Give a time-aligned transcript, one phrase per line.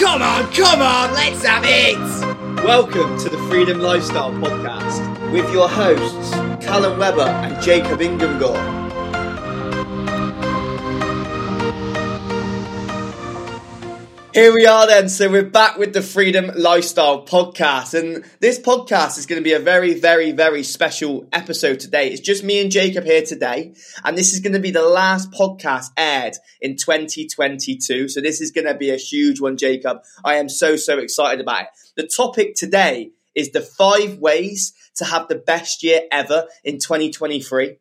[0.00, 1.98] Come on, come on, let's have it!
[2.64, 6.30] Welcome to the Freedom Lifestyle Podcast with your hosts,
[6.64, 8.89] Callum Webber and Jacob Ingham-Gore.
[14.40, 15.10] Here we are then.
[15.10, 17.92] So we're back with the Freedom Lifestyle podcast.
[17.92, 22.08] And this podcast is going to be a very, very, very special episode today.
[22.08, 23.74] It's just me and Jacob here today.
[24.02, 28.08] And this is going to be the last podcast aired in 2022.
[28.08, 29.98] So this is going to be a huge one, Jacob.
[30.24, 31.68] I am so, so excited about it.
[31.96, 37.76] The topic today is the five ways to have the best year ever in 2023.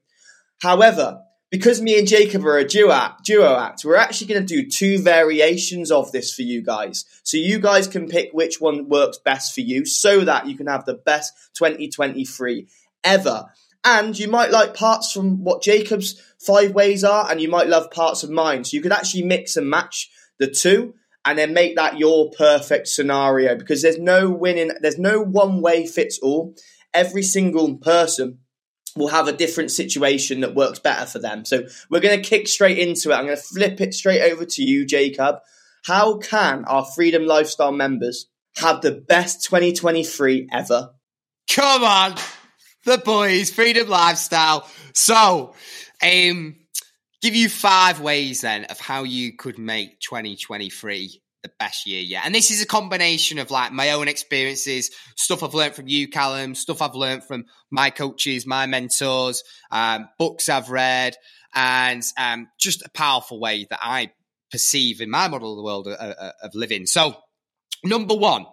[0.62, 1.22] However,
[1.52, 4.70] because me and Jacob are a duo act, duo act, we're actually going to do
[4.70, 7.06] two variations of this for you guys.
[7.24, 10.68] So you guys can pick which one works best for you so that you can
[10.68, 12.68] have the best 2023
[13.04, 13.46] ever.
[13.84, 17.90] And you might like parts from what Jacob's five ways are, and you might love
[17.92, 18.64] parts of mine.
[18.64, 20.94] So you could actually mix and match the two
[21.26, 25.86] and then make that your perfect scenario because there's no winning, there's no one way
[25.86, 26.56] fits all.
[26.94, 28.40] Every single person
[28.96, 31.46] will have a different situation that works better for them.
[31.46, 33.14] So we're going to kick straight into it.
[33.14, 35.38] I'm going to flip it straight over to you, Jacob.
[35.86, 40.92] How can our Freedom Lifestyle members have the best 2023 ever?
[41.50, 42.16] Come on,
[42.86, 44.68] the boys, Freedom Lifestyle.
[44.94, 45.56] So,
[46.04, 46.56] um,
[47.22, 52.24] give you five ways then of how you could make 2023 the best year yet.
[52.26, 56.08] And this is a combination of like my own experiences, stuff I've learned from you,
[56.08, 61.16] Callum, stuff I've learned from my coaches, my mentors, um, books I've read,
[61.54, 64.12] and um, just a powerful way that I
[64.52, 66.86] perceive in my model of the world of, uh, uh, of living.
[66.86, 67.16] So,
[67.84, 68.46] number one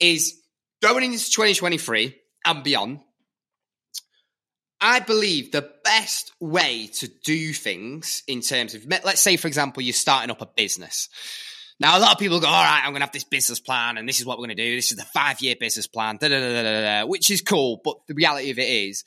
[0.00, 0.40] is
[0.82, 3.00] going into 2023 and beyond.
[4.82, 9.82] I believe the best way to do things in terms of, let's say, for example,
[9.82, 11.10] you're starting up a business
[11.80, 13.96] now, a lot of people go, all right, I'm going to have this business plan
[13.96, 14.76] and this is what we're going to do.
[14.76, 17.80] This is the five year business plan, da, da, da, which is cool.
[17.82, 19.02] But the reality of it is,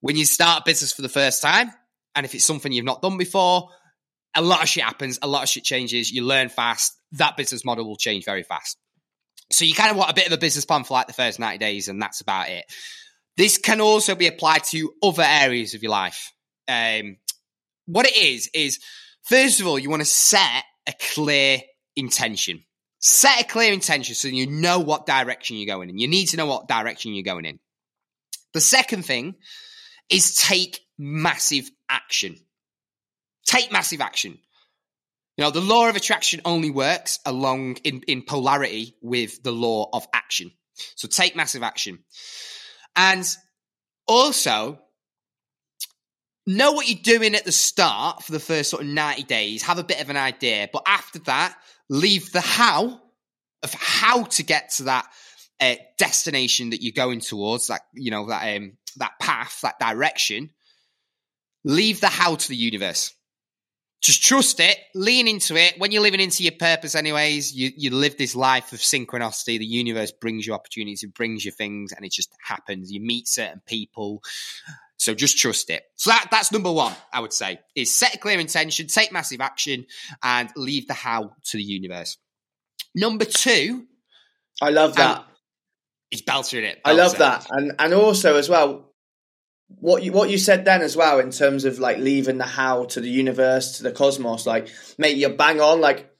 [0.00, 1.70] when you start a business for the first time,
[2.14, 3.68] and if it's something you've not done before,
[4.34, 6.96] a lot of shit happens, a lot of shit changes, you learn fast.
[7.12, 8.78] That business model will change very fast.
[9.52, 11.38] So you kind of want a bit of a business plan for like the first
[11.38, 12.64] 90 days, and that's about it.
[13.36, 16.32] This can also be applied to other areas of your life.
[16.66, 17.18] Um,
[17.84, 18.80] what it is, is
[19.22, 21.60] first of all, you want to set a clear
[21.96, 22.64] intention.
[22.98, 25.98] Set a clear intention so you know what direction you're going in.
[25.98, 27.58] You need to know what direction you're going in.
[28.52, 29.34] The second thing
[30.08, 32.36] is take massive action.
[33.44, 34.38] Take massive action.
[35.36, 39.88] You know, the law of attraction only works along in, in polarity with the law
[39.92, 40.50] of action.
[40.94, 41.98] So take massive action.
[42.94, 43.26] And
[44.08, 44.80] also,
[46.46, 49.78] know what you're doing at the start for the first sort of 90 days, have
[49.78, 50.68] a bit of an idea.
[50.72, 51.56] But after that,
[51.88, 53.00] leave the how
[53.62, 55.06] of how to get to that
[55.60, 60.50] uh, destination that you're going towards, that you know that um, that path, that direction.
[61.64, 63.12] Leave the how to the universe.
[64.02, 65.74] Just trust it, lean into it.
[65.78, 69.58] When you're living into your purpose, anyways, you, you live this life of synchronicity.
[69.58, 72.92] The universe brings you opportunities, it brings you things, and it just happens.
[72.92, 74.22] You meet certain people,
[74.96, 75.82] so just trust it.
[75.96, 79.40] So that, that's number one, I would say, is set a clear intention, take massive
[79.40, 79.86] action,
[80.22, 82.16] and leave the how to the universe.
[82.94, 83.84] Number two.
[84.60, 85.26] I love that.
[86.10, 86.78] he's beltering it.
[86.78, 86.90] Belter.
[86.90, 87.46] I love that.
[87.50, 88.94] And and also as well,
[89.68, 92.84] what you what you said then as well in terms of like leaving the how
[92.86, 94.68] to the universe, to the cosmos, like
[94.98, 95.80] mate, you're bang on.
[95.80, 96.10] Like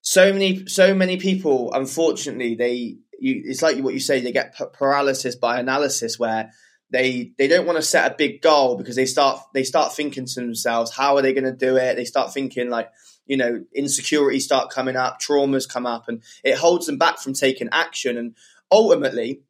[0.00, 4.58] so many so many people, unfortunately, they you it's like what you say, they get
[4.72, 6.52] paralysis by analysis where
[6.94, 10.26] they they don't want to set a big goal because they start they start thinking
[10.26, 11.96] to themselves how are they going to do it?
[11.96, 12.90] They start thinking like
[13.26, 17.34] you know insecurities start coming up traumas come up and it holds them back from
[17.34, 18.16] taking action.
[18.16, 18.36] And
[18.70, 19.42] ultimately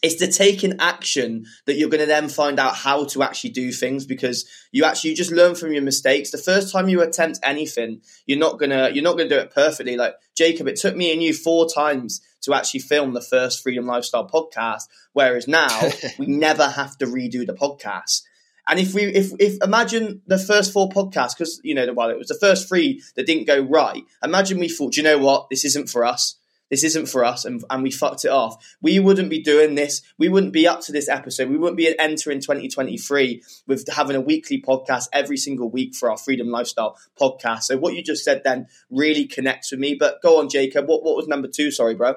[0.00, 3.72] it's the taking action that you're going to then find out how to actually do
[3.72, 6.30] things because you actually you just learn from your mistakes.
[6.30, 9.40] The first time you attempt anything you're not going to you're not going to do
[9.42, 9.98] it perfectly.
[9.98, 13.86] Like jacob it took me and you four times to actually film the first freedom
[13.86, 15.68] lifestyle podcast whereas now
[16.18, 18.22] we never have to redo the podcast
[18.68, 22.18] and if we if if imagine the first four podcasts because you know well it
[22.18, 25.64] was the first three that didn't go right imagine we thought you know what this
[25.64, 26.36] isn't for us
[26.70, 28.76] this isn't for us and, and we fucked it off.
[28.80, 30.02] We wouldn't be doing this.
[30.18, 31.48] We wouldn't be up to this episode.
[31.48, 36.18] We wouldn't be entering 2023 with having a weekly podcast every single week for our
[36.18, 37.64] Freedom Lifestyle podcast.
[37.64, 39.94] So what you just said then really connects with me.
[39.94, 40.88] But go on, Jacob.
[40.88, 41.70] What, what was number two?
[41.70, 42.14] Sorry, bro.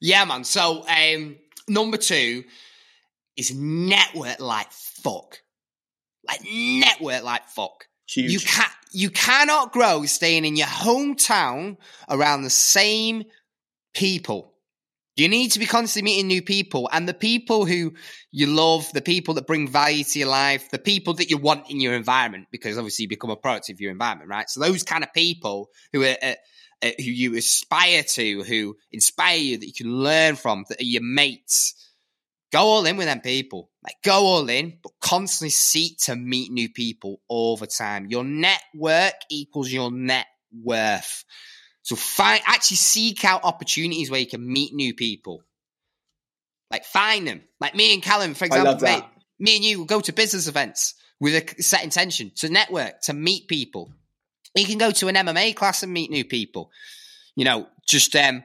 [0.00, 0.44] Yeah, man.
[0.44, 1.36] So um,
[1.68, 2.44] number two
[3.36, 5.40] is network like fuck.
[6.26, 7.86] Like network like fuck.
[8.08, 8.32] Huge.
[8.32, 11.76] You can you cannot grow staying in your hometown
[12.08, 13.24] around the same
[13.94, 14.54] people.
[15.16, 17.92] You need to be constantly meeting new people and the people who
[18.30, 21.70] you love, the people that bring value to your life, the people that you want
[21.70, 24.48] in your environment, because obviously you become a product of your environment, right?
[24.48, 26.34] So those kind of people who are, uh,
[26.82, 30.84] uh, who you aspire to, who inspire you, that you can learn from, that are
[30.84, 31.74] your mates,
[32.52, 33.70] go all in with them people.
[33.82, 38.06] Like go all in, but constantly seek to meet new people all the time.
[38.10, 41.24] Your network equals your net worth.
[41.82, 45.42] So find actually seek out opportunities where you can meet new people.
[46.70, 47.42] Like find them.
[47.58, 49.04] Like me and Callum, for example, mate,
[49.38, 53.14] me and you will go to business events with a set intention to network, to
[53.14, 53.92] meet people.
[54.54, 56.70] You can go to an MMA class and meet new people.
[57.36, 58.42] You know, just um,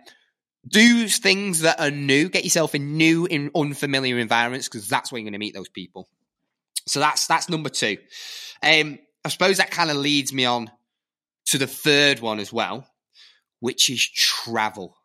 [0.68, 2.30] do things that are new.
[2.30, 5.70] Get yourself in new, in unfamiliar environments because that's where you're going to meet those
[5.70, 6.08] people.
[6.88, 7.98] So that's that's number two.
[8.62, 10.70] Um, I suppose that kind of leads me on
[11.48, 12.88] to the third one as well,
[13.60, 14.96] which is travel.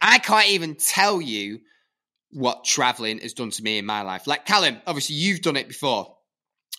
[0.00, 1.60] I can't even tell you
[2.30, 4.26] what traveling has done to me in my life.
[4.26, 6.15] Like Callum, obviously you've done it before.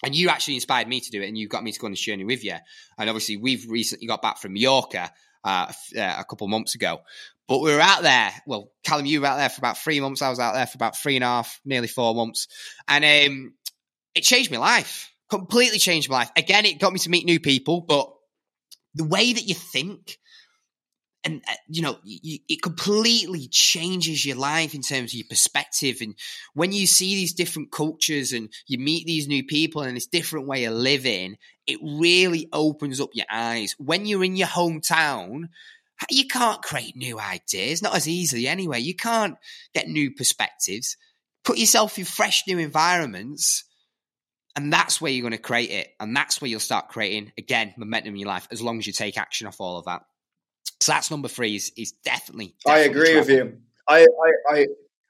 [0.04, 1.92] And you actually inspired me to do it, and you got me to go on
[1.92, 2.56] this journey with you.
[2.98, 5.12] And obviously, we've recently got back from Mallorca
[5.44, 7.02] uh, a couple months ago.
[7.48, 8.32] But we were out there.
[8.46, 10.22] Well, Callum, you were out there for about three months.
[10.22, 12.48] I was out there for about three and a half, nearly four months,
[12.88, 13.54] and um,
[14.14, 15.12] it changed my life.
[15.30, 16.32] Completely changed my life.
[16.36, 18.12] Again, it got me to meet new people, but
[18.96, 20.18] the way that you think
[21.28, 26.16] and uh, you know it completely changes your life in terms of your perspective and
[26.54, 30.48] when you see these different cultures and you meet these new people and this different
[30.48, 31.36] way of living
[31.66, 35.44] it really opens up your eyes when you're in your hometown
[36.10, 39.36] you can't create new ideas not as easily anyway you can't
[39.74, 40.96] get new perspectives
[41.44, 43.66] put yourself in fresh new environments
[44.56, 45.90] and that's where you're going to create it.
[46.00, 48.92] And that's where you'll start creating, again, momentum in your life as long as you
[48.92, 50.02] take action off all of that.
[50.80, 53.20] So that's number three is, is definitely, definitely I agree travel.
[53.20, 53.58] with you.
[53.88, 54.68] I, I, I,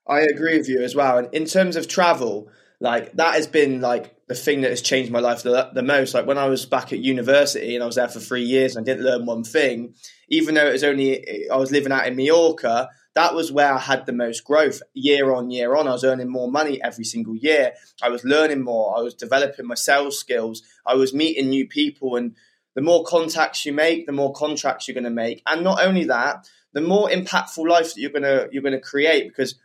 [0.08, 1.18] I agree with you as well.
[1.18, 2.50] And in terms of travel,
[2.80, 6.14] like that has been like the thing that has changed my life the, the most.
[6.14, 8.84] Like when I was back at university and I was there for three years and
[8.84, 9.96] I didn't learn one thing,
[10.30, 13.80] even though it was only, I was living out in Mallorca, that was where I
[13.80, 15.88] had the most growth year on year on.
[15.88, 17.74] I was earning more money every single year.
[18.04, 18.96] I was learning more.
[18.96, 20.62] I was developing my sales skills.
[20.86, 22.16] I was meeting new people.
[22.16, 22.36] And
[22.78, 25.42] the more contacts you make, the more contracts you're going to make.
[25.46, 28.80] And not only that, the more impactful life that you're going to you're going to
[28.80, 29.56] create because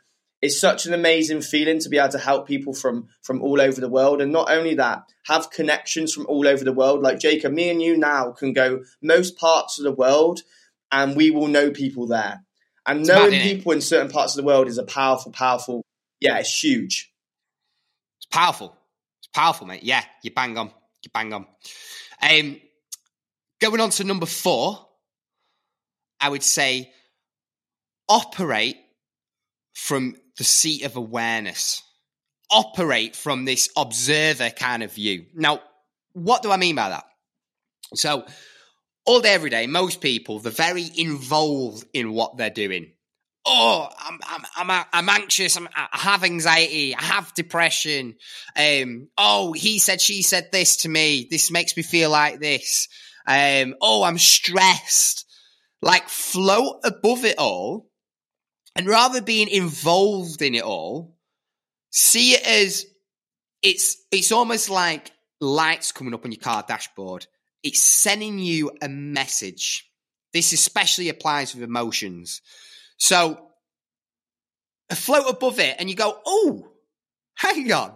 [0.41, 3.81] it's such an amazing feeling to be able to help people from from all over
[3.81, 7.53] the world and not only that have connections from all over the world like jacob
[7.53, 10.41] me and you now can go most parts of the world
[10.91, 12.43] and we will know people there
[12.87, 15.85] and it's knowing people in certain parts of the world is a powerful, powerful.
[16.21, 17.13] Yeah, it's huge.
[18.19, 18.77] It's powerful.
[19.21, 19.83] It's powerful, mate.
[19.83, 20.69] Yeah, you bang on.
[21.03, 21.47] You bang on.
[22.23, 22.61] Um,
[23.63, 24.89] going on to number four,
[26.21, 26.93] I would say
[28.09, 28.77] operate
[29.73, 31.83] from the seat of awareness.
[32.51, 35.27] Operate from this observer kind of view.
[35.35, 35.63] Now,
[36.13, 37.05] what do I mean by that?
[37.95, 38.27] So,
[39.07, 42.93] all day, every day, most people, they're very involved in what they're doing.
[43.45, 44.21] Oh, I'm,
[44.57, 45.57] I'm, I'm, I'm anxious.
[45.57, 46.95] I'm, i have anxiety.
[46.95, 48.17] I have depression.
[48.57, 51.27] Um, oh, he said, she said this to me.
[51.29, 52.89] This makes me feel like this.
[53.27, 55.27] Um, oh, I'm stressed.
[55.81, 57.91] Like float above it all
[58.77, 61.17] and rather being involved in it all,
[61.91, 62.87] see it as
[63.63, 67.27] it's, it's almost like lights coming up on your car dashboard
[67.63, 69.89] it's sending you a message.
[70.33, 72.43] This especially applies with emotions.
[72.97, 73.49] So,
[74.93, 76.69] float above it and you go, oh,
[77.35, 77.95] hang on.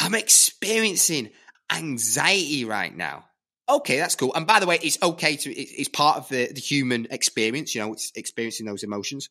[0.00, 1.30] I'm experiencing
[1.70, 3.26] anxiety right now.
[3.70, 4.34] Okay, that's cool.
[4.34, 7.80] And by the way, it's okay to, it's part of the, the human experience, you
[7.80, 9.28] know, it's experiencing those emotions.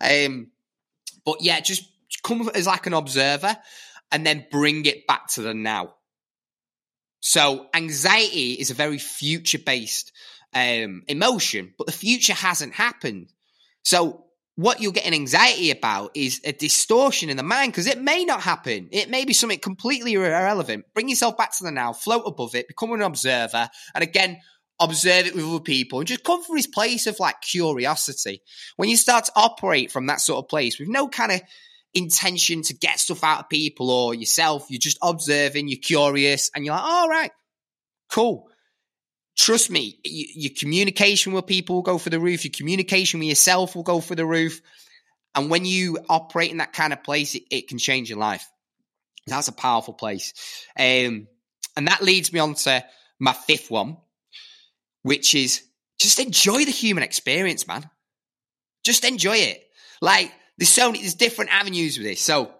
[0.00, 0.48] Um,
[1.24, 1.88] but yeah, just
[2.22, 3.56] come as like an observer
[4.12, 5.94] and then bring it back to the now.
[7.20, 10.12] So anxiety is a very future based
[10.54, 13.32] um, emotion, but the future hasn't happened.
[13.82, 14.24] So
[14.58, 18.40] what you're getting anxiety about is a distortion in the mind because it may not
[18.40, 18.88] happen.
[18.90, 20.84] It may be something completely irrelevant.
[20.94, 24.40] Bring yourself back to the now, float above it, become an observer, and again,
[24.80, 28.42] observe it with other people and just come from this place of like curiosity.
[28.74, 31.40] When you start to operate from that sort of place with no kind of
[31.94, 34.66] intention to get stuff out of people or yourself.
[34.70, 37.30] You're just observing, you're curious, and you're like, all right,
[38.10, 38.47] cool.
[39.38, 42.44] Trust me, you, your communication with people will go for the roof.
[42.44, 44.60] Your communication with yourself will go for the roof.
[45.34, 48.46] And when you operate in that kind of place, it, it can change your life.
[49.26, 50.32] That's a powerful place.
[50.78, 51.28] Um,
[51.76, 52.84] and that leads me on to
[53.20, 53.98] my fifth one,
[55.02, 55.62] which is
[56.00, 57.88] just enjoy the human experience, man.
[58.84, 59.62] Just enjoy it
[60.00, 62.20] Like there's so many, there's different avenues with this.
[62.20, 62.52] So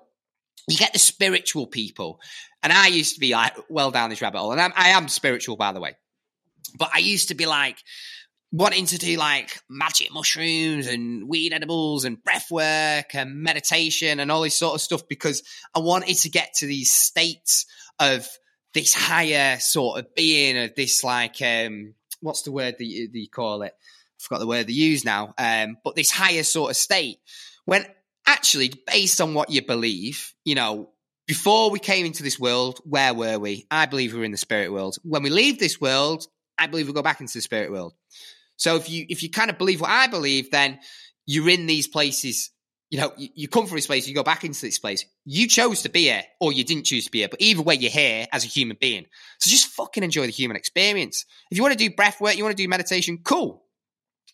[0.68, 2.20] you get the spiritual people,
[2.62, 5.08] and I used to be like well down this rabbit hole, and I'm, I am
[5.08, 5.96] spiritual by the way,
[6.78, 7.78] but I used to be like
[8.50, 14.32] wanting to do like magic mushrooms and weed edibles and breath work and meditation and
[14.32, 15.42] all this sort of stuff because
[15.74, 17.66] I wanted to get to these states
[17.98, 18.26] of
[18.74, 23.18] this higher sort of being of this like um what's the word that you, that
[23.18, 23.74] you call it?
[23.76, 25.34] I forgot the word they use now.
[25.38, 27.18] Um, but this higher sort of state
[27.64, 27.86] when
[28.26, 30.90] actually based on what you believe, you know,
[31.26, 33.66] before we came into this world, where were we?
[33.70, 34.96] I believe we we're in the spirit world.
[35.02, 36.26] When we leave this world,
[36.58, 37.94] I believe we go back into the spirit world.
[38.56, 40.78] So if you if you kind of believe what I believe, then
[41.26, 42.50] you're in these places.
[42.90, 45.04] You know, you, you come from this place, you go back into this place.
[45.26, 47.28] You chose to be here, or you didn't choose to be here.
[47.28, 49.04] But either way, you're here as a human being.
[49.38, 51.26] So just fucking enjoy the human experience.
[51.50, 53.62] If you want to do breath work, you want to do meditation, cool.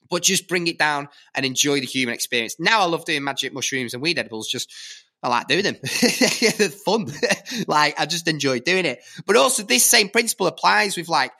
[0.09, 2.57] But just bring it down and enjoy the human experience.
[2.61, 4.49] Now I love doing magic mushrooms and weed edibles.
[4.49, 4.73] Just
[5.21, 5.77] I like doing them.
[6.59, 7.07] They're fun.
[7.67, 9.01] like I just enjoy doing it.
[9.27, 11.33] But also this same principle applies with like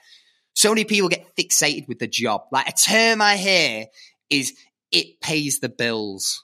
[0.55, 2.43] so many people get fixated with the job.
[2.51, 3.85] Like a term I hear
[4.29, 4.53] is
[4.91, 6.43] it pays the bills.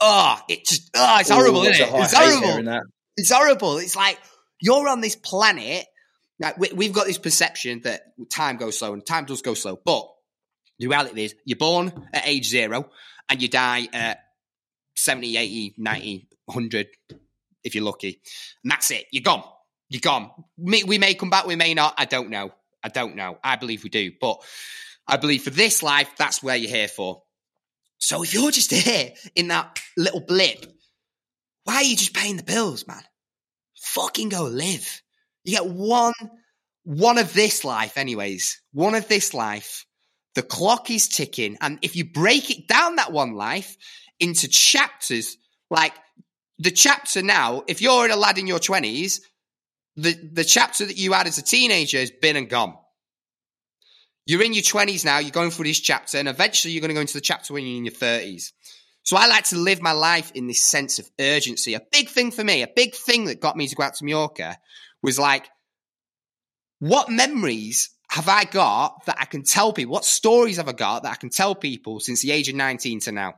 [0.00, 1.90] Oh, it just oh, it's Ooh, horrible, isn't it?
[1.94, 2.82] It's horrible.
[3.16, 3.78] It's horrible.
[3.78, 4.18] It's like
[4.60, 5.86] you're on this planet.
[6.38, 9.78] Like we, we've got this perception that time goes slow, and time does go slow.
[9.82, 10.06] But
[10.78, 12.90] the reality is, you're born at age zero,
[13.28, 14.18] and you die at
[14.96, 16.88] 70, 80, 90, 100,
[17.64, 18.20] if you're lucky.
[18.62, 19.06] And that's it.
[19.12, 19.44] You're gone.
[19.88, 20.30] You're gone.
[20.58, 21.94] We may come back, we may not.
[21.96, 22.50] I don't know.
[22.86, 23.36] I don't know.
[23.42, 24.12] I believe we do.
[24.20, 24.40] But
[25.08, 27.22] I believe for this life, that's where you're here for.
[27.98, 30.64] So if you're just here in that little blip,
[31.64, 33.02] why are you just paying the bills, man?
[33.74, 35.02] Fucking go live.
[35.42, 36.12] You get one,
[36.84, 38.62] one of this life, anyways.
[38.72, 39.84] One of this life.
[40.36, 41.56] The clock is ticking.
[41.60, 43.76] And if you break it down, that one life,
[44.20, 45.38] into chapters,
[45.70, 45.94] like
[46.60, 49.18] the chapter now, if you're a lad in your 20s,
[49.96, 52.76] the, the chapter that you had as a teenager has been and gone.
[54.26, 56.94] You're in your 20s now, you're going through this chapter, and eventually you're going to
[56.94, 58.52] go into the chapter when you're in your 30s.
[59.04, 61.74] So I like to live my life in this sense of urgency.
[61.74, 64.04] A big thing for me, a big thing that got me to go out to
[64.04, 64.58] Mallorca
[65.00, 65.48] was like,
[66.80, 69.92] what memories have I got that I can tell people?
[69.92, 73.00] What stories have I got that I can tell people since the age of 19
[73.00, 73.34] to now?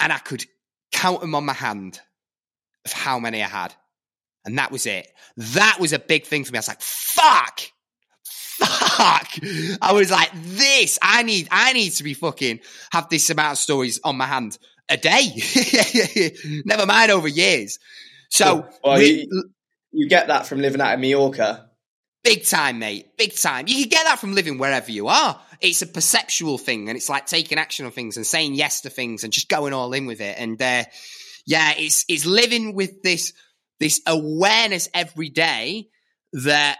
[0.00, 0.44] And I could
[0.90, 2.00] count them on my hand
[2.84, 3.74] of how many I had.
[4.48, 5.06] And that was it.
[5.36, 6.56] That was a big thing for me.
[6.56, 7.60] I was like, fuck.
[8.24, 9.28] Fuck.
[9.82, 13.58] I was like, this, I need, I need to be fucking have this amount of
[13.58, 14.56] stories on my hand
[14.88, 15.34] a day.
[16.64, 17.78] Never mind over years.
[18.30, 19.50] So well, we, you,
[19.92, 21.68] you, get that from living out in Mallorca.
[22.24, 23.16] Big time, mate.
[23.18, 23.68] Big time.
[23.68, 25.38] You can get that from living wherever you are.
[25.60, 28.90] It's a perceptual thing, and it's like taking action on things and saying yes to
[28.90, 30.36] things and just going all in with it.
[30.38, 30.84] And uh,
[31.46, 33.32] yeah, it's it's living with this
[33.80, 35.88] this awareness every day
[36.32, 36.78] that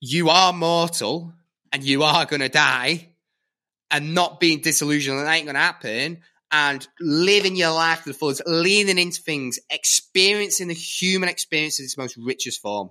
[0.00, 1.32] you are mortal
[1.72, 3.08] and you are going to die
[3.90, 6.18] and not being disillusioned that ain't going to happen
[6.52, 11.84] and living your life to the fullest, leaning into things, experiencing the human experience in
[11.84, 12.90] its most richest form.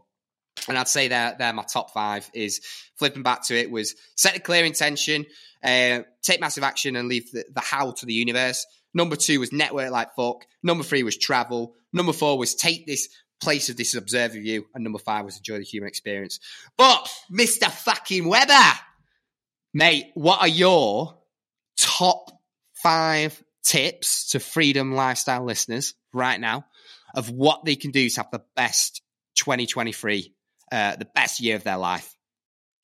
[0.67, 2.61] And I'd say they're, they're my top five is
[2.95, 5.25] flipping back to it was set a clear intention,
[5.63, 8.65] uh, take massive action and leave the, the how to the universe.
[8.93, 10.45] Number two was network like fuck.
[10.63, 11.75] Number three was travel.
[11.91, 13.09] Number four was take this
[13.41, 14.65] place of this observer view.
[14.73, 16.39] And number five was enjoy the human experience.
[16.77, 17.69] But Mr.
[17.69, 18.73] fucking Webber,
[19.73, 21.17] mate, what are your
[21.77, 22.31] top
[22.73, 26.65] five tips to freedom lifestyle listeners right now
[27.15, 29.01] of what they can do to have the best
[29.35, 30.33] 2023,
[30.71, 32.14] uh, the best year of their life?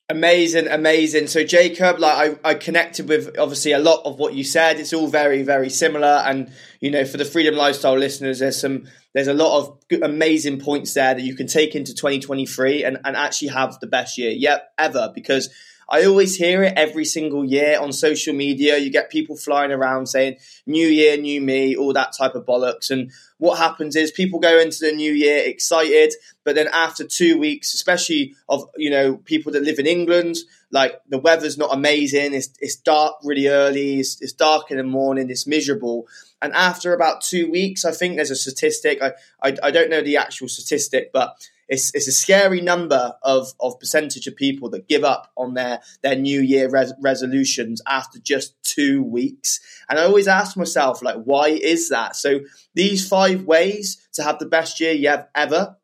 [0.08, 1.26] Amazing, amazing.
[1.28, 4.78] So Jacob, like I, I connected with obviously a lot of what you said.
[4.78, 6.22] It's all very, very similar.
[6.26, 10.02] And you know, for the freedom lifestyle listeners, there's some there's a lot of good,
[10.02, 14.18] amazing points there that you can take into 2023 and, and actually have the best
[14.18, 15.50] year yet ever because
[15.92, 18.78] I always hear it every single year on social media.
[18.78, 22.90] You get people flying around saying, New Year, new me, all that type of bollocks.
[22.90, 27.38] And what happens is people go into the new year excited, but then after two
[27.38, 30.36] weeks, especially of, you know, people that live in England,
[30.70, 32.32] like the weather's not amazing.
[32.32, 34.00] It's, it's dark really early.
[34.00, 35.28] It's, it's dark in the morning.
[35.28, 36.08] It's miserable.
[36.40, 39.02] And after about two weeks, I think there's a statistic.
[39.02, 41.36] I, I, I don't know the actual statistic, but
[41.68, 45.80] it's, it's a scary number of, of percentage of people that give up on their,
[46.02, 49.60] their New Year res- resolutions after just two weeks.
[49.88, 52.16] And I always ask myself, like, why is that?
[52.16, 52.40] So
[52.74, 55.76] these five ways to have the best year you have ever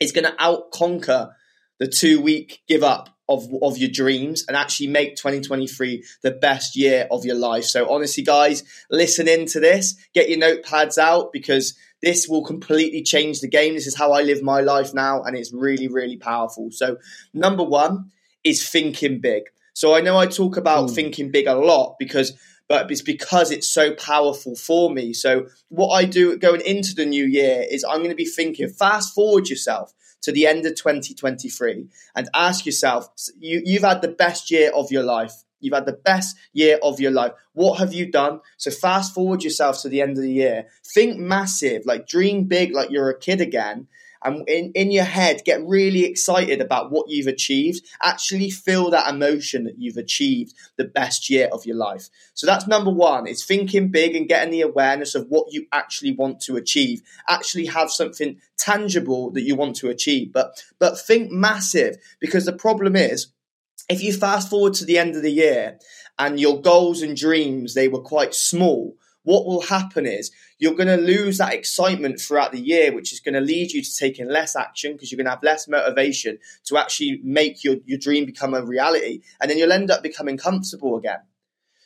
[0.00, 1.34] is going to out conquer
[1.78, 6.76] the two week give up of, of your dreams and actually make 2023 the best
[6.76, 7.64] year of your life.
[7.64, 13.40] So honestly, guys, listen into this, get your notepads out because this will completely change
[13.40, 13.74] the game.
[13.74, 16.70] This is how I live my life now, and it's really, really powerful.
[16.70, 16.98] So,
[17.34, 18.12] number one
[18.44, 19.42] is thinking big.
[19.74, 20.94] So I know I talk about mm.
[20.94, 22.32] thinking big a lot because
[22.68, 25.14] but it's because it's so powerful for me.
[25.14, 28.68] So what I do going into the new year is I'm going to be thinking
[28.68, 33.08] fast forward yourself to the end of 2023 and ask yourself
[33.38, 35.32] you, you've had the best year of your life.
[35.60, 37.32] You've had the best year of your life.
[37.52, 38.40] What have you done?
[38.58, 40.66] So fast forward yourself to the end of the year.
[40.94, 43.88] Think massive, like dream big, like you're a kid again,
[44.22, 47.86] and in, in your head get really excited about what you've achieved.
[48.02, 52.08] Actually feel that emotion that you've achieved the best year of your life.
[52.34, 56.12] So that's number one it's thinking big and getting the awareness of what you actually
[56.12, 57.02] want to achieve.
[57.28, 60.32] Actually have something tangible that you want to achieve.
[60.32, 63.28] But but think massive because the problem is
[63.88, 65.78] if you fast forward to the end of the year
[66.18, 70.88] and your goals and dreams they were quite small what will happen is you're going
[70.88, 74.28] to lose that excitement throughout the year, which is going to lead you to taking
[74.28, 78.24] less action because you're going to have less motivation to actually make your, your dream
[78.24, 79.20] become a reality.
[79.40, 81.20] And then you'll end up becoming comfortable again.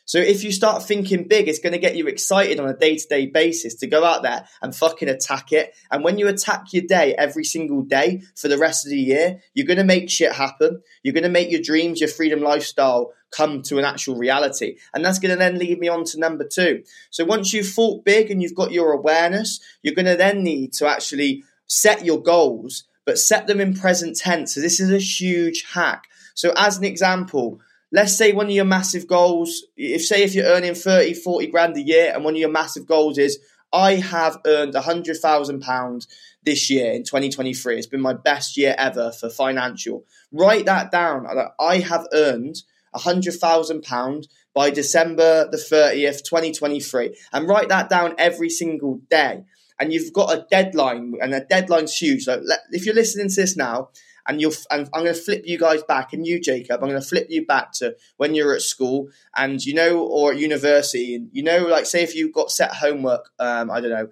[0.05, 2.97] So if you start thinking big, it's going to get you excited on a day
[2.97, 5.73] to day basis to go out there and fucking attack it.
[5.89, 9.41] And when you attack your day every single day for the rest of the year,
[9.53, 10.81] you're going to make shit happen.
[11.03, 14.77] You're going to make your dreams, your freedom lifestyle come to an actual reality.
[14.93, 16.83] And that's going to then lead me on to number two.
[17.09, 20.73] So once you've thought big and you've got your awareness, you're going to then need
[20.73, 24.53] to actually set your goals, but set them in present tense.
[24.53, 26.03] So this is a huge hack.
[26.35, 27.61] So as an example,
[27.93, 31.77] let's say one of your massive goals, if say if you're earning 30, 40 grand
[31.77, 33.39] a year and one of your massive goals is,
[33.71, 36.07] I have earned £100,000
[36.43, 37.77] this year in 2023.
[37.77, 40.05] It's been my best year ever for financial.
[40.31, 41.27] Write that down.
[41.27, 42.63] Uh, I have earned
[42.95, 47.15] £100,000 by December the 30th, 2023.
[47.31, 49.45] And write that down every single day.
[49.79, 52.23] And you've got a deadline, and a deadline's huge.
[52.23, 53.89] So if you're listening to this now,
[54.27, 57.01] and you'll and I'm going to flip you guys back, and you, Jacob, I'm going
[57.01, 61.15] to flip you back to when you're at school, and you know, or at university,
[61.15, 64.09] and you know, like say if you got set homework, um, I don't know,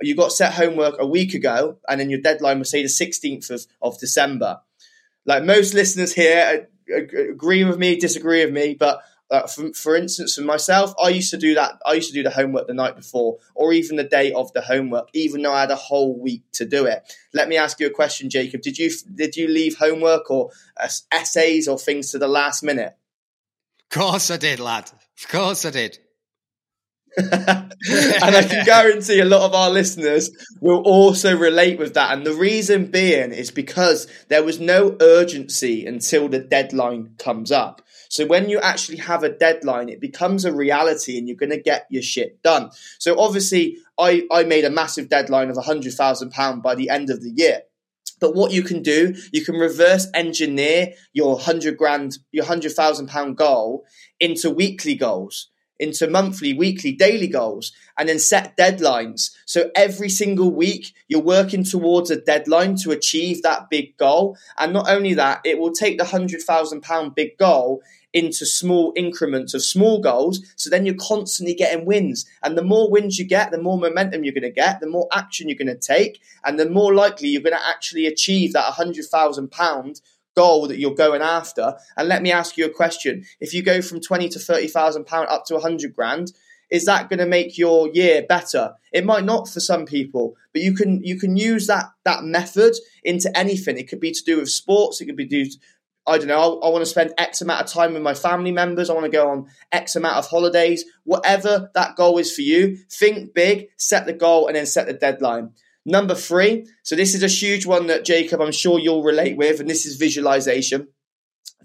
[0.00, 3.50] you got set homework a week ago, and then your deadline was say the 16th
[3.50, 4.60] of, of December.
[5.26, 9.96] Like most listeners here uh, agree with me, disagree with me, but uh, for, for
[9.96, 11.80] instance, for myself, I used to do that.
[11.84, 14.62] I used to do the homework the night before, or even the day of the
[14.62, 17.02] homework, even though I had a whole week to do it.
[17.34, 18.62] Let me ask you a question, Jacob.
[18.62, 22.96] Did you did you leave homework or uh, essays or things to the last minute?
[23.90, 24.90] Of course I did, lad.
[25.18, 25.98] Of course I did.
[27.18, 32.12] and I can guarantee a lot of our listeners will also relate with that.
[32.12, 37.82] And the reason being is because there was no urgency until the deadline comes up.
[38.08, 41.60] So when you actually have a deadline, it becomes a reality and you're going to
[41.60, 42.70] get your shit done.
[42.98, 47.30] So obviously, I, I made a massive deadline of £100,000 by the end of the
[47.30, 47.62] year.
[48.20, 53.08] But what you can do, you can reverse engineer your hundred grand, your hundred thousand
[53.08, 53.84] pound goal
[54.18, 59.30] into weekly goals into monthly, weekly, daily goals and then set deadlines.
[59.46, 64.36] So every single week, you're working towards a deadline to achieve that big goal.
[64.56, 67.82] And not only that, it will take the £100,000 big goal
[68.14, 70.40] into small increments of small goals.
[70.56, 72.24] So then you're constantly getting wins.
[72.42, 75.08] And the more wins you get, the more momentum you're going to get, the more
[75.12, 78.72] action you're going to take, and the more likely you're going to actually achieve that
[78.72, 80.00] £100,000
[80.36, 81.74] goal that you're going after.
[81.96, 85.06] And let me ask you a question: If you go from twenty to thirty thousand
[85.06, 86.32] pound up to a hundred grand,
[86.70, 88.74] is that going to make your year better?
[88.92, 92.74] It might not for some people, but you can you can use that that method
[93.02, 93.78] into anything.
[93.78, 95.00] It could be to do with sports.
[95.00, 95.46] It could be do.
[96.06, 96.60] I don't know.
[96.60, 98.88] I, I want to spend X amount of time with my family members.
[98.88, 100.84] I want to go on X amount of holidays.
[101.04, 104.94] Whatever that goal is for you, think big, set the goal, and then set the
[104.94, 105.52] deadline.
[105.88, 109.58] Number three, so this is a huge one that Jacob, I'm sure you'll relate with,
[109.58, 110.88] and this is visualization.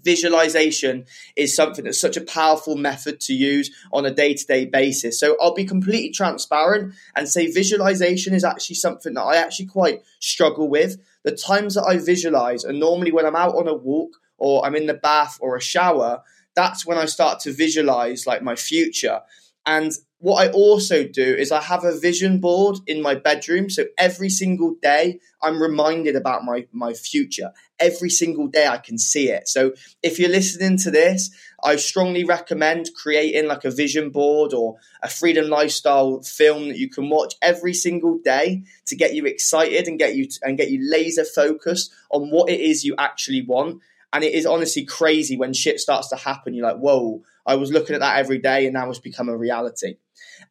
[0.02, 1.04] Visualization
[1.36, 5.20] is something that's such a powerful method to use on a day to day basis.
[5.20, 10.02] So I'll be completely transparent and say visualization is actually something that I actually quite
[10.20, 11.02] struggle with.
[11.24, 14.74] The times that I visualize are normally when I'm out on a walk or I'm
[14.74, 16.22] in the bath or a shower.
[16.56, 19.20] That's when I start to visualize like my future.
[19.66, 19.92] And
[20.24, 23.68] what I also do is I have a vision board in my bedroom.
[23.68, 27.52] So every single day I'm reminded about my, my future.
[27.78, 29.48] Every single day I can see it.
[29.48, 31.28] So if you're listening to this,
[31.62, 36.88] I strongly recommend creating like a vision board or a freedom lifestyle film that you
[36.88, 40.90] can watch every single day to get you excited and get you and get you
[40.90, 43.82] laser focused on what it is you actually want
[44.14, 46.54] And it is honestly crazy when shit starts to happen.
[46.54, 49.36] You're like, whoa, I was looking at that every day and now it's become a
[49.36, 49.96] reality.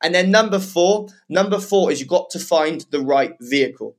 [0.01, 3.95] And then number four, number four is you've got to find the right vehicle.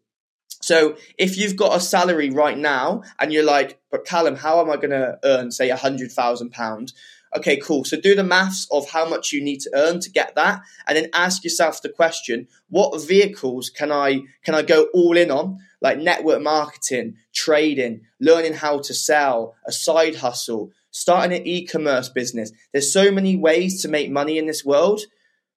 [0.61, 4.71] So if you've got a salary right now and you're like, but Callum, how am
[4.71, 6.95] I going to earn, say, a hundred thousand pounds?
[7.37, 7.85] Okay, cool.
[7.85, 10.97] So do the maths of how much you need to earn to get that, and
[10.97, 15.59] then ask yourself the question: What vehicles can I can I go all in on?
[15.81, 22.53] Like network marketing, trading, learning how to sell, a side hustle, starting an e-commerce business.
[22.73, 25.03] There's so many ways to make money in this world,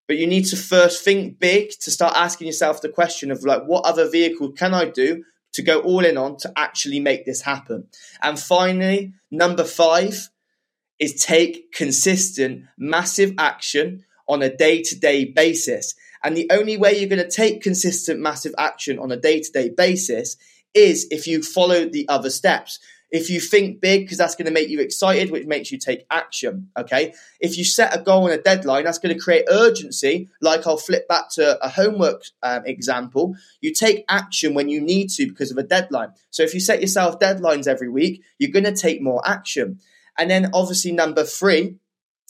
[0.07, 3.63] but you need to first think big to start asking yourself the question of like,
[3.65, 7.41] what other vehicle can I do to go all in on to actually make this
[7.41, 7.87] happen?
[8.21, 10.29] And finally, number five
[10.99, 15.93] is take consistent, massive action on a day to day basis.
[16.23, 19.51] And the only way you're going to take consistent, massive action on a day to
[19.51, 20.37] day basis
[20.73, 22.79] is if you follow the other steps.
[23.09, 26.05] If you think big, because that's going to make you excited, which makes you take
[26.11, 26.69] action.
[26.77, 27.13] Okay.
[27.39, 30.29] If you set a goal and a deadline, that's going to create urgency.
[30.41, 33.35] Like I'll flip back to a homework um, example.
[33.61, 36.09] You take action when you need to because of a deadline.
[36.31, 39.79] So if you set yourself deadlines every week, you're going to take more action.
[40.17, 41.75] And then obviously, number three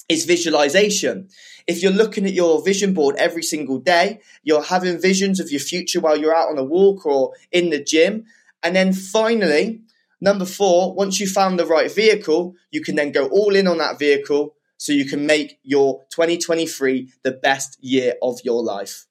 [0.09, 1.29] is visualization.
[1.65, 5.59] If you're looking at your vision board every single day, you're having visions of your
[5.59, 8.25] future while you're out on a walk or in the gym.
[8.63, 9.81] And then finally,
[10.21, 13.77] number four, once you found the right vehicle, you can then go all in on
[13.77, 19.05] that vehicle so you can make your 2023 the best year of your life.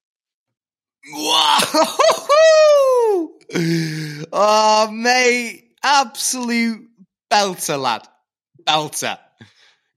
[1.12, 1.58] Wow.
[4.32, 5.62] oh, mate.
[5.82, 6.88] Absolute
[7.30, 8.08] belter, lad
[8.66, 9.18] belter.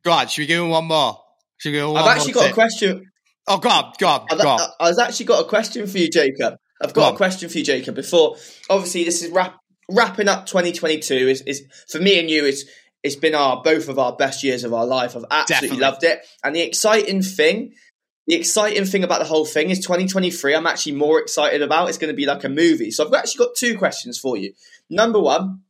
[0.04, 1.20] Go on, should we give him one more?
[1.58, 2.52] Should we give him one I've actually got tip?
[2.52, 3.12] a question.
[3.48, 4.60] Oh, go on, go on, I've, go on.
[4.80, 6.58] I, have actually got a question for you, Jacob.
[6.82, 7.96] I've got a question for you, Jacob.
[7.96, 8.36] Before,
[8.70, 9.58] obviously, this is wrap,
[9.90, 11.16] wrapping up 2022.
[11.16, 12.46] Is, is for me and you.
[12.46, 12.66] It's
[13.04, 15.16] it's been our both of our best years of our life.
[15.16, 15.80] I've absolutely Definitely.
[15.80, 16.26] loved it.
[16.44, 17.74] And the exciting thing,
[18.28, 20.56] the exciting thing about the whole thing is 2023.
[20.56, 21.90] I'm actually more excited about.
[21.90, 22.92] It's going to be like a movie.
[22.92, 24.54] So I've actually got two questions for you.
[24.90, 25.62] Number one,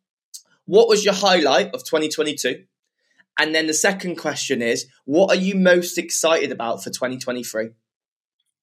[0.65, 2.63] what was your highlight of 2022?
[3.39, 7.69] And then the second question is, what are you most excited about for 2023?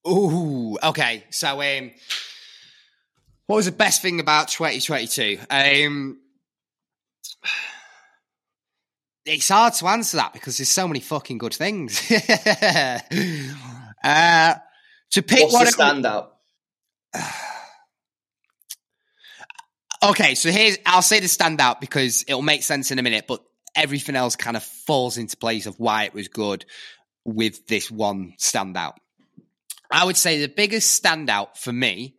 [0.07, 1.25] Ooh, okay.
[1.31, 1.91] So, um,
[3.47, 5.39] what was the best thing about 2022?
[5.51, 6.19] Um,
[9.25, 12.01] it's hard to answer that because there's so many fucking good things.
[14.05, 14.55] uh,
[15.11, 16.29] to pick What's what the standout.
[20.11, 23.43] okay, so here's I'll say the standout because it'll make sense in a minute, but
[23.75, 26.65] everything else kind of falls into place of why it was good
[27.25, 28.95] with this one standout.
[29.91, 32.17] I would say the biggest standout for me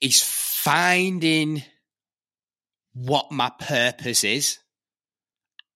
[0.00, 1.62] is finding
[2.94, 4.58] what my purpose is.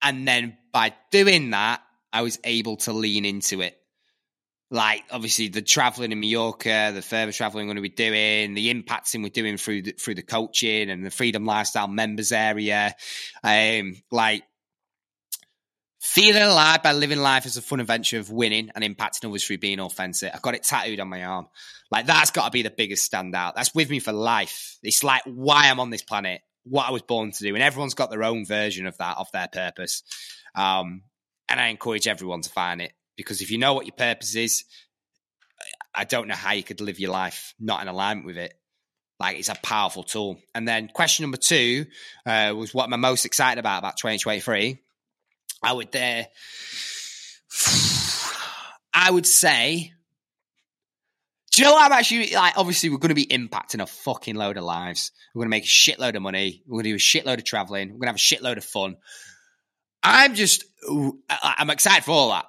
[0.03, 3.77] And then by doing that, I was able to lean into it.
[4.73, 8.73] Like obviously the traveling in Mallorca, the further traveling I'm going to be doing, the
[8.73, 12.95] impacting we're doing through the, through the coaching and the freedom lifestyle members area,
[13.43, 14.45] um, like
[16.01, 19.59] Feeling alive by living life as a fun adventure of winning and impacting others through
[19.59, 20.35] being authentic.
[20.35, 21.49] I've got it tattooed on my arm.
[21.91, 23.55] Like that's got to be the biggest standout.
[23.55, 24.79] That's with me for life.
[24.83, 27.93] It's like why I'm on this planet, what I was born to do, and everyone's
[27.93, 30.03] got their own version of that, of their purpose.
[30.55, 31.03] Um,
[31.51, 34.65] and I encourage everyone to find it because if you know what your purpose is,
[35.95, 38.55] I don't know how you could live your life not in alignment with it.
[39.19, 40.39] Like it's a powerful tool.
[40.55, 41.85] And then question number two
[42.25, 44.81] uh, was what am I most excited about about 2023?
[45.63, 46.25] I would uh,
[48.95, 49.93] I would say
[51.53, 52.57] do you know I'm actually like?
[52.57, 55.11] Obviously, we're going to be impacting a fucking load of lives.
[55.35, 56.63] We're going to make a shitload of money.
[56.67, 57.89] We're going to do a shitload of traveling.
[57.89, 58.97] We're going to have a shitload of fun.
[60.03, 60.65] I'm just,
[61.29, 62.47] I'm excited for all that.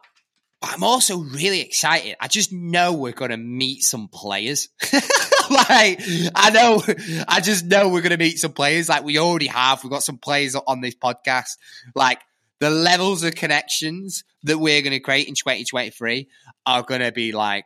[0.62, 2.16] But I'm also really excited.
[2.20, 4.70] I just know we're going to meet some players.
[4.94, 6.00] like,
[6.36, 6.84] I know,
[7.28, 8.88] I just know we're going to meet some players.
[8.88, 9.84] Like, we already have.
[9.84, 11.58] We've got some players on this podcast.
[11.96, 12.20] Like,
[12.62, 16.30] the levels of connections that we're going to create in 2023
[16.68, 17.66] are going to be like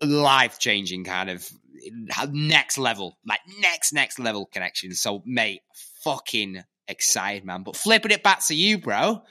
[0.00, 1.46] life changing kind of
[2.30, 5.00] next level, like next, next level connections.
[5.00, 5.60] So, mate,
[6.02, 7.64] fucking excited, man.
[7.64, 9.22] But flipping it back to you, bro.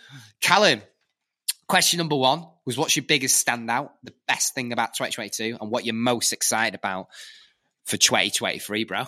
[0.41, 0.83] Callum,
[1.67, 5.85] question number one was what's your biggest standout, the best thing about 2022, and what
[5.85, 7.07] you're most excited about
[7.85, 9.05] for 2023, bro?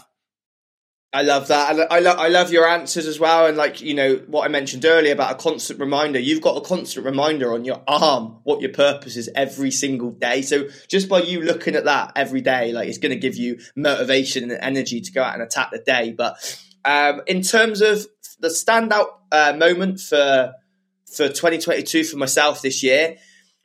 [1.16, 1.80] I love that.
[1.90, 3.46] I, I, lo- I love your answers as well.
[3.46, 6.62] And like, you know, what I mentioned earlier about a constant reminder, you've got a
[6.62, 10.42] constant reminder on your arm what your purpose is every single day.
[10.42, 13.60] So just by you looking at that every day, like it's going to give you
[13.78, 16.12] motivation and energy to go out and attack the day.
[16.12, 16.36] But
[16.84, 18.06] Um, in terms of
[18.40, 20.54] the standout uh, moment for
[21.08, 23.16] for 2022 for myself this year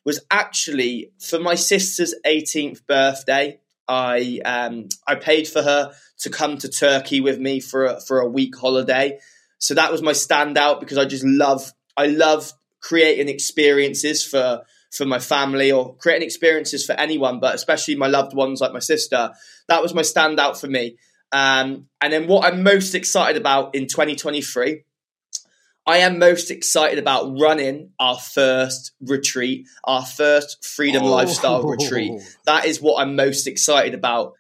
[0.05, 3.59] was actually for my sister's 18th birthday.
[3.89, 8.21] I um, I paid for her to come to Turkey with me for a, for
[8.21, 9.19] a week holiday.
[9.59, 15.05] So that was my standout because I just love I love creating experiences for for
[15.05, 19.31] my family or creating experiences for anyone, but especially my loved ones like my sister.
[19.69, 20.97] That was my standout for me.
[21.33, 24.83] Um, and then what I'm most excited about in 2023,
[25.87, 31.11] I am most excited about running our first retreat, our first freedom oh.
[31.11, 32.21] lifestyle retreat.
[32.47, 34.35] That is what I'm most excited about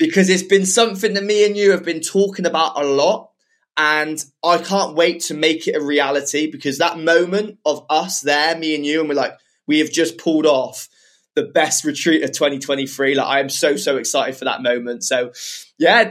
[0.00, 3.30] because it's been something that me and you have been talking about a lot.
[3.76, 8.56] And I can't wait to make it a reality because that moment of us there,
[8.56, 10.88] me and you, and we're like, we have just pulled off
[11.34, 13.14] the best retreat of 2023.
[13.14, 15.04] Like I am so so excited for that moment.
[15.04, 15.32] So
[15.78, 16.10] yeah,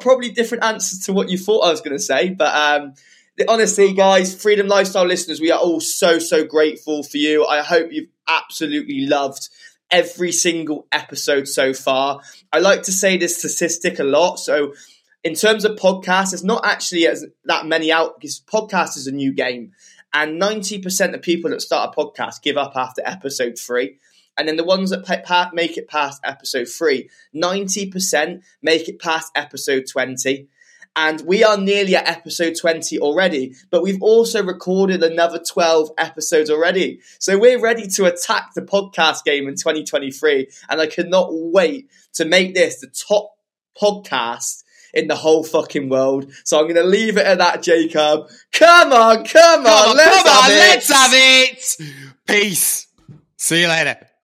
[0.00, 2.94] probably different answers to what you thought I was going to say, but um,
[3.48, 7.46] honestly, guys, Freedom Lifestyle listeners, we are all so so grateful for you.
[7.46, 9.48] I hope you've absolutely loved
[9.90, 12.20] every single episode so far.
[12.52, 14.38] I like to say this statistic a lot.
[14.38, 14.74] So
[15.24, 19.12] in terms of podcasts, it's not actually as that many out because podcast is a
[19.12, 19.72] new game.
[20.12, 23.98] And 90% of people that start a podcast give up after episode three.
[24.38, 29.86] And then the ones that make it past episode three, 90% make it past episode
[29.90, 30.48] 20.
[30.96, 36.50] And we are nearly at episode 20 already, but we've also recorded another 12 episodes
[36.50, 37.00] already.
[37.18, 40.48] So we're ready to attack the podcast game in 2023.
[40.68, 43.36] And I cannot wait to make this the top
[43.80, 46.32] podcast in the whole fucking world.
[46.44, 48.28] So I'm going to leave it at that, Jacob.
[48.52, 50.58] Come on, come on, on let's, come have, on, it.
[50.58, 51.76] let's have it.
[52.26, 52.88] Peace.
[53.36, 54.07] See you later.